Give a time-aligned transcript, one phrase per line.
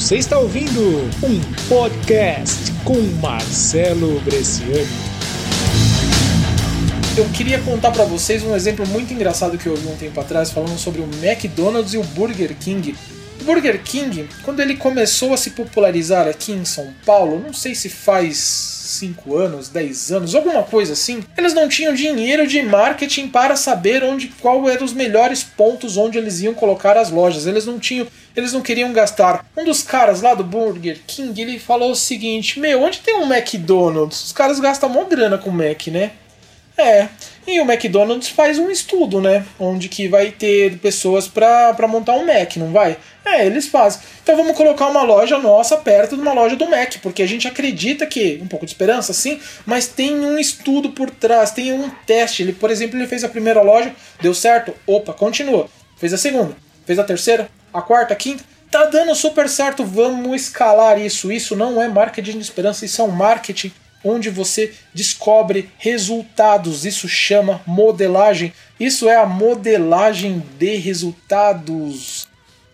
[0.00, 0.80] Você está ouvindo
[1.22, 4.88] um podcast com Marcelo Bresciani.
[7.18, 10.50] Eu queria contar para vocês um exemplo muito engraçado que eu vi um tempo atrás
[10.50, 12.96] falando sobre o McDonald's e o Burger King.
[13.42, 17.74] O Burger King, quando ele começou a se popularizar aqui em São Paulo, não sei
[17.74, 23.28] se faz 5 anos, 10 anos, alguma coisa assim, eles não tinham dinheiro de marketing
[23.28, 27.46] para saber onde qual eram os melhores pontos onde eles iam colocar as lojas.
[27.46, 28.06] Eles não tinham,
[28.36, 29.46] eles não queriam gastar.
[29.56, 33.32] Um dos caras lá do Burger King, ele falou o seguinte: "Meu, onde tem um
[33.32, 34.24] McDonald's?
[34.24, 36.12] Os caras gastam mó grana com Mac, né?"
[36.76, 37.08] É.
[37.46, 39.44] E o McDonald's faz um estudo, né?
[39.58, 42.96] Onde que vai ter pessoas para montar um Mac, não vai?
[43.24, 44.00] É, eles fazem.
[44.22, 47.48] Então vamos colocar uma loja nossa perto de uma loja do Mac, porque a gente
[47.48, 51.90] acredita que, um pouco de esperança, sim, mas tem um estudo por trás, tem um
[52.06, 52.42] teste.
[52.42, 55.68] Ele, por exemplo, ele fez a primeira loja, deu certo, opa, continua.
[55.96, 56.56] Fez a segunda,
[56.86, 58.44] fez a terceira, a quarta, a quinta.
[58.70, 61.32] Tá dando super certo, vamos escalar isso.
[61.32, 63.72] Isso não é marketing de esperança, isso é um marketing
[64.04, 66.84] onde você descobre resultados.
[66.84, 68.52] Isso chama modelagem.
[68.78, 72.28] Isso é a modelagem de resultados.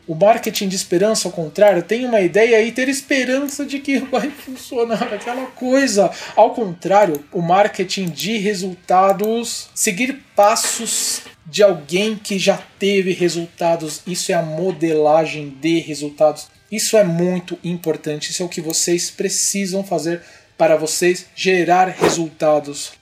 [0.06, 4.30] O marketing de esperança, ao contrário, tem uma ideia e ter esperança de que vai
[4.30, 6.10] funcionar aquela coisa.
[6.36, 14.00] Ao contrário, o marketing de resultados, seguir passos de alguém que já teve resultados.
[14.06, 16.46] Isso é a modelagem de resultados.
[16.70, 18.30] Isso é muito importante.
[18.30, 20.22] Isso é o que vocês precisam fazer
[20.56, 22.92] para vocês gerar resultados.